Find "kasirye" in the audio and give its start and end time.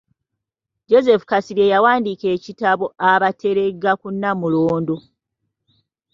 1.29-1.65